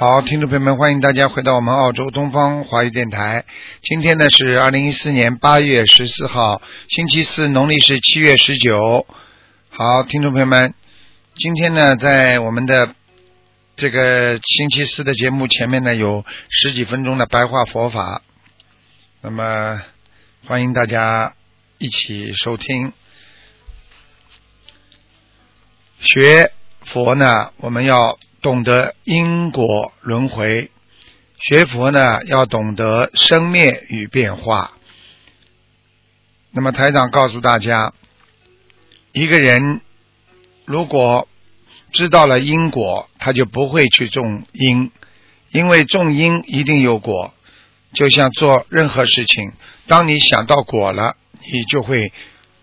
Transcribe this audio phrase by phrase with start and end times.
[0.00, 3.44] 好，听众朋友们，欢迎大家回到我们澳洲东方华语电台。
[3.82, 9.06] 今天呢是二零一四年八月十四号，星期四，农历是七月十九。
[9.68, 10.72] 好，听众朋友们，
[11.34, 12.94] 今天呢在我们的
[13.76, 18.22] 这个星期四的节目前面呢有十几分钟的白话佛法，
[19.20, 19.82] 那么
[20.46, 21.34] 欢迎大家
[21.76, 22.94] 一起收听。
[25.98, 26.52] 学
[26.86, 28.18] 佛呢，我们要。
[28.42, 30.70] 懂得因果轮回，
[31.38, 34.72] 学佛呢要懂得生灭与变化。
[36.50, 37.92] 那么台长告诉大家，
[39.12, 39.82] 一个人
[40.64, 41.28] 如果
[41.92, 44.90] 知道了因果，他就不会去种因，
[45.50, 47.34] 因为种因一定有果。
[47.92, 49.52] 就像做任何事情，
[49.86, 51.16] 当你想到果了，
[51.52, 52.10] 你就会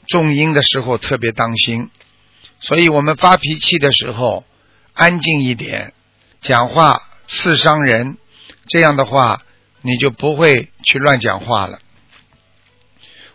[0.07, 1.91] 种因的时候特别当心。
[2.59, 4.43] 所以我们发脾气的时候。
[4.97, 5.93] 安静一点，
[6.41, 8.17] 讲话刺伤人，
[8.67, 9.43] 这样的话
[9.83, 11.77] 你就不会去乱讲话了。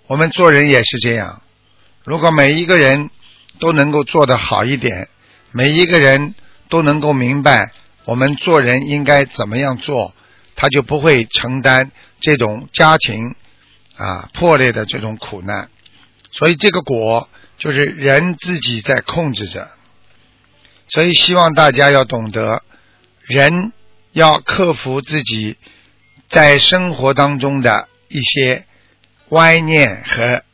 [0.08, 1.40] 我们做人也是这样，
[2.04, 3.10] 如果每一个人
[3.60, 5.08] 都能够做得好一点，
[5.52, 6.34] 每一个人
[6.68, 7.70] 都能够明白
[8.06, 10.16] 我们做人应该怎么样做，
[10.56, 13.36] 他就不会承担这种家庭
[13.96, 15.70] 啊破裂的这种苦难。
[16.32, 19.70] 所以这个果就是人自己在控制着。
[20.92, 22.62] 所以，希望大家要懂得，
[23.22, 23.72] 人
[24.12, 25.56] 要克服自己
[26.28, 28.66] 在生活当中的一些
[29.30, 30.44] 歪念和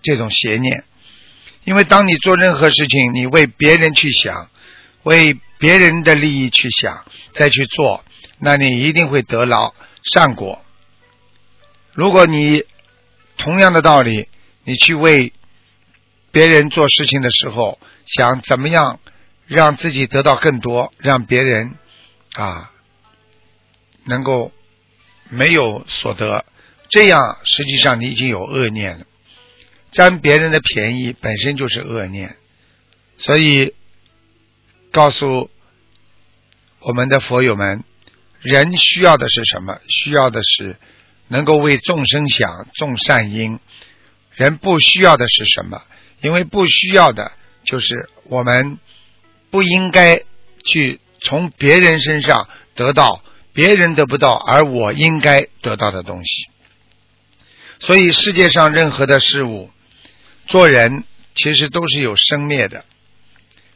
[0.00, 0.84] 这种邪念。
[1.64, 4.48] 因为当你做任何事情，你为别人去想，
[5.02, 8.04] 为别人的利益去想，再去做，
[8.38, 9.74] 那你一定会得到
[10.14, 10.64] 善果。
[11.92, 12.64] 如果你
[13.36, 14.28] 同样的道理，
[14.64, 15.34] 你去为
[16.30, 18.98] 别人做事情的时候，想怎么样？
[19.46, 21.74] 让自己得到更多，让别人
[22.34, 22.72] 啊
[24.04, 24.50] 能够
[25.28, 26.44] 没有所得，
[26.88, 29.06] 这样实际上你已经有恶念了。
[29.90, 32.36] 占别人的便宜本身就是恶念，
[33.18, 33.74] 所以
[34.90, 35.50] 告诉
[36.80, 37.84] 我们的佛友们，
[38.40, 39.78] 人需要的是什么？
[39.88, 40.76] 需要的是
[41.28, 43.58] 能够为众生想，种善因。
[44.34, 45.82] 人不需要的是什么？
[46.22, 47.32] 因为不需要的
[47.64, 48.78] 就是我们。
[49.52, 50.22] 不应该
[50.64, 56.46] 去从别人身上得到别人得不到而我应该得到的东西。
[57.78, 59.70] 所以世界上任何的事物，
[60.46, 61.04] 做人
[61.34, 62.86] 其实都是有生灭的。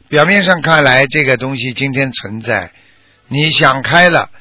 [0.09, 2.71] 表面上看来，这个东西今天存在，
[3.27, 4.31] 你想开了，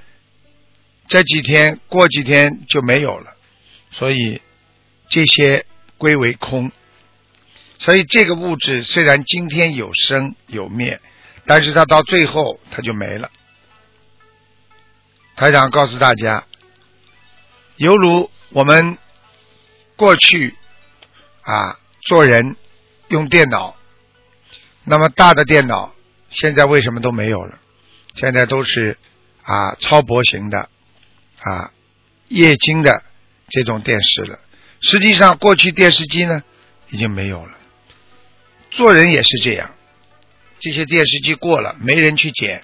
[1.07, 3.37] 这几天过几天就没有了。
[3.91, 4.41] 所以
[5.11, 5.67] 这些
[5.99, 6.73] 归为空。
[7.79, 10.99] 所以这个物质虽然今天有生有灭。
[11.47, 13.31] 但是他到最后，他就没了。
[15.37, 16.45] 台长告诉大家，
[17.77, 18.99] 犹如我们
[19.97, 20.57] 过去
[21.43, 22.57] 啊做人
[23.09, 23.77] 用电脑，
[24.85, 25.95] 那么大的电脑
[26.31, 27.59] 现在为什么都没有了？
[28.15, 28.99] 现在都是
[29.43, 30.71] 啊超薄型的
[31.41, 31.71] 啊
[32.29, 33.05] 液晶的
[33.49, 34.41] 这种电视了。
[34.81, 36.43] 实际上，过去电视机呢
[36.89, 37.53] 已经没有了。
[38.71, 39.75] 做人也是这样。
[40.59, 42.63] 这些电视机过了，没人去捡，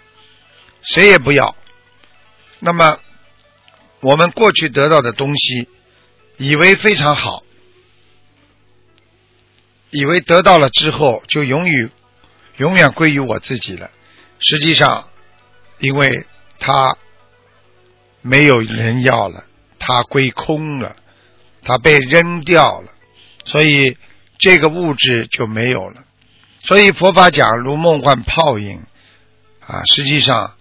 [0.82, 1.56] 谁也不要。
[2.58, 2.98] 那么，
[4.00, 5.68] 我们过去得到的东西，
[6.36, 7.42] 以为非常好，
[9.90, 11.90] 以为得到了之后就永远
[12.56, 13.90] 永远归于我自己了。
[14.38, 15.08] 实际上，
[15.78, 16.26] 因为
[16.58, 16.96] 它
[18.20, 19.44] 没有人要了，
[19.78, 20.96] 它归空了，
[21.62, 22.92] 它被扔掉了，
[23.44, 23.96] 所以
[24.38, 26.04] 这个物质就没有了。
[26.64, 28.84] 所以佛法讲如梦幻泡影
[29.66, 30.54] 啊，实际上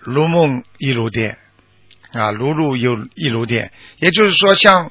[0.00, 1.38] 如梦亦如电
[2.12, 3.72] 啊，如露又亦如电。
[3.98, 4.90] 也就是说，像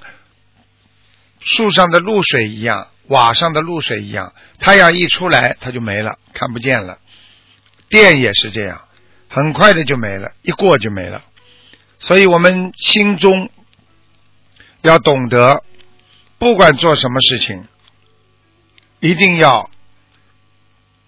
[1.39, 6.99] 树上的露水一样，瓦上的露水一样，太阳一出来它就没了，看不见了。
[7.89, 8.81] 电也是这样，
[9.29, 11.23] 很快的就没了，一过就没了。
[11.97, 13.49] 所以我们心中
[14.81, 15.63] 要懂得，
[16.37, 17.67] 不管做什么事情，
[18.99, 19.71] 一定要。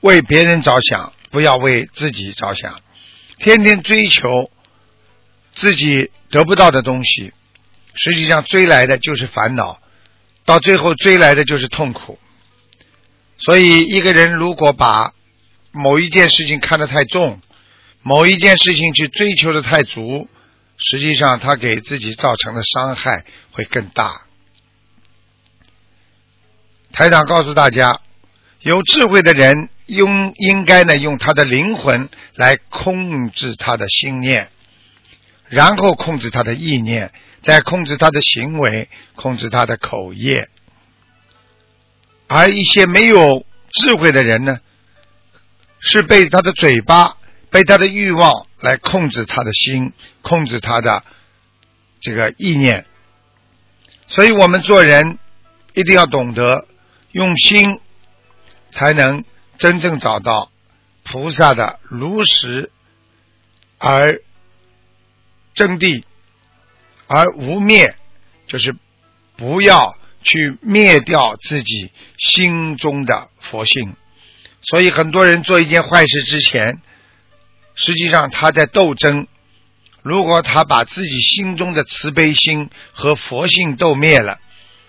[0.02, 2.82] 为别人着想，不要为自己着想，
[3.40, 4.30] 天天追求
[5.54, 7.34] 自己得不到的东西，
[7.94, 9.80] 实际上追来的就是烦恼，
[10.46, 12.20] 到最后追来的就是痛苦。
[13.40, 15.14] 所以，一个人如果把
[15.72, 17.40] 某一件事情看得太重，
[18.02, 20.28] 某一件事情去追求的太足，
[20.78, 24.22] 实际上他给自己造成的伤害会更大。
[26.92, 28.00] 台长告诉大家，
[28.62, 34.50] 有智慧的人用应该呢用他的灵魂来控制他的心念，
[35.48, 37.12] 然后控制他的意念，
[37.42, 40.50] 再控制他的行为，控制他的口业。
[42.28, 44.60] 而一些没有智慧的人呢，
[45.80, 47.18] 是被他的嘴巴、
[47.50, 51.04] 被他的欲望来控制他的心，控制他的
[52.02, 52.86] 这个意念。
[54.08, 55.18] 所以我们做人
[55.74, 56.68] 一定要懂得
[57.12, 57.80] 用心，
[58.72, 59.24] 才能
[59.58, 60.52] 真正找到
[61.04, 62.72] 菩萨的如实
[63.78, 64.22] 而
[65.54, 66.04] 真谛，
[67.08, 67.96] 而无灭，
[68.48, 68.76] 就是
[69.36, 69.98] 不要。
[70.24, 73.96] 去灭掉自己心中的佛性，
[74.62, 76.82] 所以很多人做一件坏事之前，
[77.76, 79.28] 实际上他在斗争。
[80.02, 84.40] 如果他把自己心中的慈悲心和佛性斗灭了，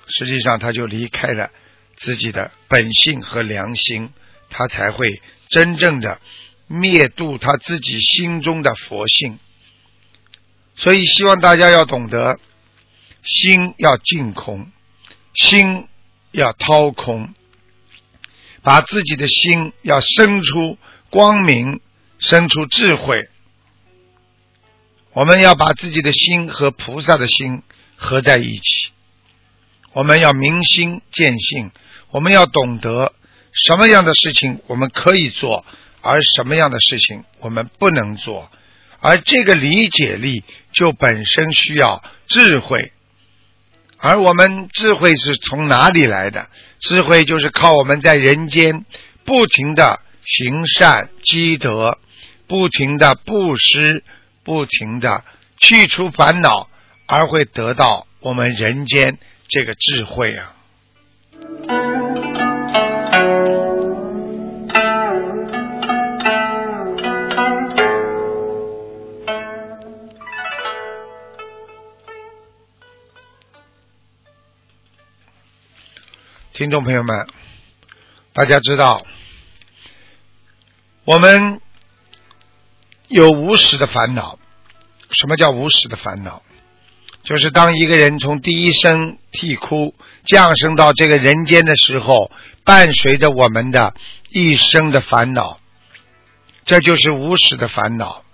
[0.08, 1.50] 实际上他就离开了
[1.94, 4.10] 自己的本性和良心，
[4.50, 5.06] 他才会
[5.48, 6.20] 真正的
[6.66, 9.38] 灭度他自己心中的佛性。
[10.76, 12.38] 所以希望大家要懂得，
[13.22, 14.70] 心要净空。
[15.34, 15.86] 心
[16.32, 17.32] 要掏空，
[18.62, 20.76] 把自己的心要生出
[21.10, 21.80] 光明，
[22.18, 23.28] 生出智慧。
[25.12, 27.62] 我们要把自己的心和菩萨的心
[27.94, 28.90] 合在一起。
[29.92, 31.70] 我们要明心见性，
[32.10, 33.12] 我们要懂得
[33.52, 35.64] 什么样的事情我们可以做，
[36.00, 38.50] 而什么样的事情我们不能做。
[39.00, 42.92] 而这个理解力就本身需要智慧。
[43.96, 46.48] 而我们智慧是从哪里来的？
[46.78, 48.84] 智慧就是靠我们在人间
[49.24, 51.98] 不停的行善积德，
[52.46, 54.04] 不停的布施，
[54.44, 55.24] 不停的
[55.58, 56.68] 去除烦恼，
[57.06, 59.18] 而会得到我们人间
[59.48, 60.54] 这个智慧啊。
[76.58, 77.28] 听众朋友们，
[78.32, 79.06] 大家知道，
[81.04, 81.60] 我们
[83.06, 84.40] 有无始的烦恼。
[85.12, 86.42] 什么叫无始的烦恼？
[87.22, 89.94] 就是当一个人从第一声啼哭
[90.24, 92.32] 降生到这个人间的时候，
[92.64, 93.94] 伴随着我们的
[94.28, 95.60] 一生的烦恼，
[96.64, 98.24] 这就是无始的烦恼。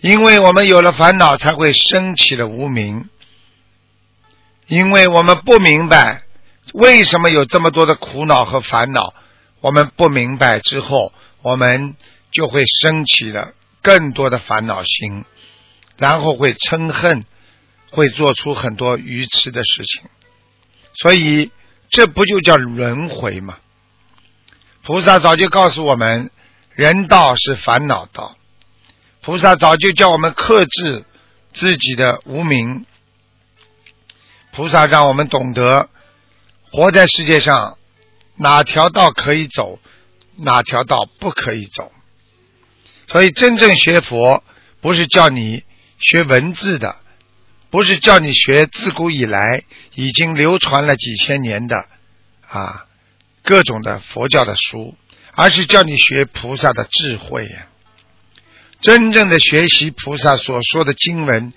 [0.00, 3.08] 因为我们有了烦恼，才会升起了无名。
[4.66, 6.23] 因为我们不明白。
[6.74, 9.14] 为什么有这么多的苦恼和烦恼？
[9.60, 11.94] 我们不明白之后，我们
[12.32, 15.24] 就会升起了更多的烦恼心，
[15.96, 17.24] 然后会嗔恨，
[17.92, 20.02] 会做出很多愚痴的事情。
[20.94, 21.52] 所以，
[21.90, 23.58] 这不就叫轮回吗？
[24.82, 26.32] 菩萨早就告诉我们，
[26.72, 28.36] 人道是烦恼道。
[29.22, 31.06] 菩萨早就叫我们克制
[31.52, 32.84] 自己的无名。
[34.50, 35.88] 菩萨让我们懂得。
[36.74, 37.78] 活在世界上，
[38.34, 39.78] 哪条道可以走，
[40.34, 41.92] 哪条道不可以走。
[43.06, 44.42] 所以，真正学佛
[44.80, 45.62] 不是叫你
[46.00, 46.96] 学文字的，
[47.70, 49.62] 不是叫你学自古以来
[49.94, 51.76] 已经流传了几千年的
[52.48, 52.86] 啊
[53.44, 54.96] 各种的佛教的书，
[55.30, 57.68] 而是叫你学菩萨的智慧呀。
[58.80, 61.52] 真正的学习菩萨所说的经文，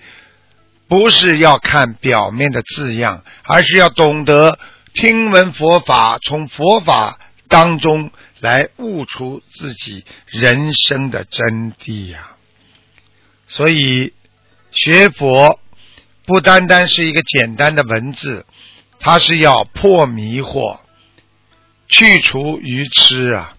[0.86, 4.60] 不是要看表面的字样，而是要懂得。
[4.94, 7.18] 听闻佛法，从佛法
[7.48, 12.36] 当中来悟出自己人生的真谛呀。
[13.46, 14.12] 所以
[14.70, 15.60] 学佛
[16.26, 18.44] 不单单是一个简单的文字，
[18.98, 20.80] 它是要破迷惑、
[21.88, 23.54] 去除愚痴啊。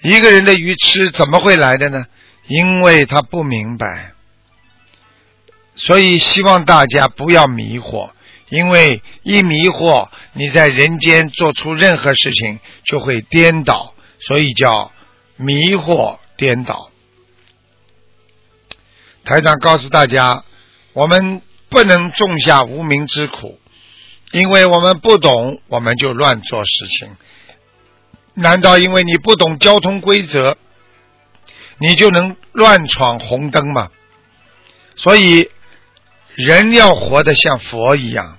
[0.00, 2.06] 一个人的愚痴怎么会来的呢？
[2.46, 4.12] 因为他不明白。
[5.74, 8.10] 所以希望大家不要迷惑。
[8.50, 14.92] 因为一迷惑，你在人间做出任何事情就会颠倒，所以叫
[15.36, 16.90] 迷惑颠倒。
[19.24, 20.44] 台长告诉大家，
[20.94, 23.60] 我们不能种下无名之苦，
[24.32, 27.16] 因为我们不懂，我们就乱做事情。
[28.32, 30.56] 难道因为你不懂交通规则，
[31.78, 33.90] 你就能乱闯红灯吗。
[34.96, 35.50] 所以
[36.34, 38.37] 人要活得像佛一样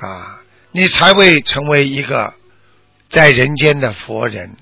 [0.00, 0.42] 啊，
[0.72, 2.34] 你才会成为一个
[3.08, 4.56] 在人间的佛人。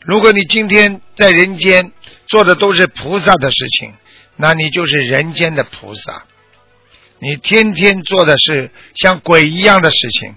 [0.00, 1.92] 如果你今天在人间
[2.26, 3.94] 做的都是菩萨的事情，
[4.36, 6.24] 那你就是人间的菩萨。
[7.18, 10.36] 你天天做的是像鬼一样的事情，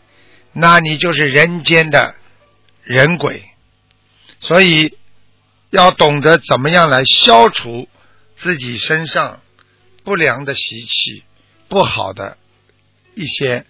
[0.52, 2.16] 那你就是人间的
[2.84, 3.44] 人鬼。
[4.42, 4.98] 所以
[5.70, 7.88] 要懂得怎么样来消除
[8.36, 9.40] 自己身上
[10.04, 11.24] 不良的习气、
[11.70, 12.38] 不好的
[13.16, 13.66] 一些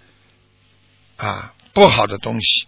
[1.24, 2.68] 啊不好的东西。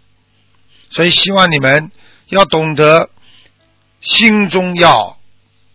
[0.92, 1.92] 所以希望你们
[2.28, 3.10] 要懂得。
[4.02, 5.18] 心中要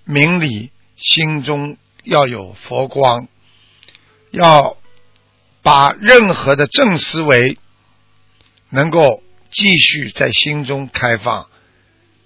[0.04, 3.26] 明理，心中要有佛光，
[4.30, 4.76] 要
[5.62, 7.58] 把任何的正思维
[8.68, 11.48] 能够继续在心中开放，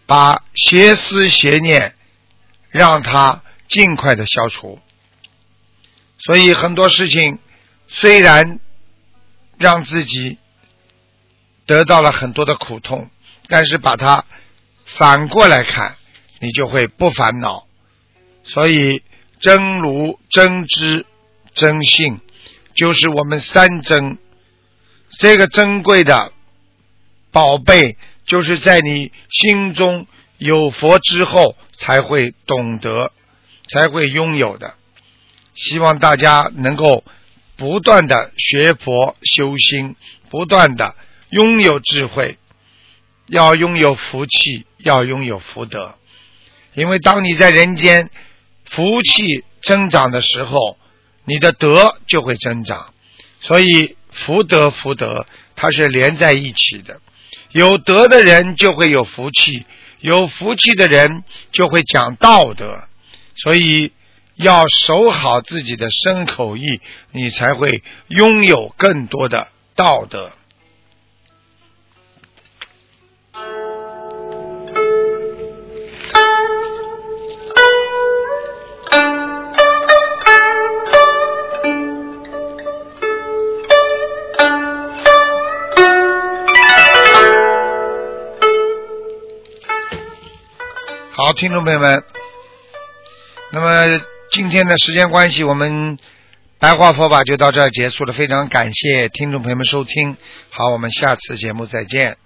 [0.04, 1.94] 把邪思邪念
[2.68, 4.78] 让它尽快的消除。
[6.18, 7.38] 所以很多事情
[7.88, 8.60] 虽然
[9.56, 10.36] 让自己
[11.66, 13.10] 得到了很多的苦痛，
[13.48, 14.24] 但是把它。
[14.86, 15.96] 反过来看，
[16.40, 17.66] 你就会不烦恼。
[18.44, 19.02] 所以
[19.40, 21.06] 真如、真知、
[21.54, 22.20] 真性，
[22.74, 24.18] 就是我们三真。
[25.18, 26.32] 这个珍贵的
[27.32, 30.06] 宝贝，就是在你心中
[30.36, 33.10] 有佛之后，才会懂得，
[33.68, 34.74] 才会拥有的。
[35.54, 37.04] 希望大家能够
[37.56, 39.96] 不断的学佛修心，
[40.28, 40.94] 不断的
[41.34, 42.38] 拥有智慧。
[43.26, 45.94] 要拥有福气，要拥有福德，
[46.74, 48.10] 因为当你在人间
[48.66, 50.76] 福气增长的时候，
[51.24, 52.92] 你的德就会增长。
[53.40, 55.24] 所以福德福德
[55.56, 57.00] 它是连在一起的。
[57.50, 59.64] 有德的人就会有福气，
[60.00, 62.84] 有福气的人就会讲道德。
[63.36, 63.90] 所以
[64.34, 66.78] 要守好自己的身口意，
[67.10, 70.30] 你才会拥有更多的道德。
[91.16, 92.02] 好，听众朋友们，
[93.52, 94.00] 那么
[94.32, 95.96] 今天的时间关系，我们
[96.58, 98.12] 白话佛法就到这儿结束了。
[98.12, 100.16] 非常感谢听众朋友们收听，
[100.50, 102.16] 好，我们下次节目再见。